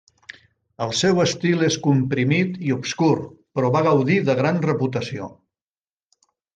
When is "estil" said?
1.23-1.61